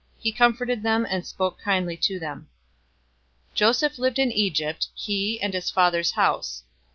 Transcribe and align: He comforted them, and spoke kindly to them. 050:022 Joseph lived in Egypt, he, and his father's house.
He 0.17 0.31
comforted 0.31 0.81
them, 0.81 1.05
and 1.07 1.27
spoke 1.27 1.61
kindly 1.61 1.95
to 1.97 2.17
them. 2.17 2.49
050:022 3.51 3.53
Joseph 3.53 3.99
lived 3.99 4.17
in 4.17 4.31
Egypt, 4.31 4.87
he, 4.95 5.39
and 5.43 5.53
his 5.53 5.69
father's 5.69 6.13
house. 6.13 6.63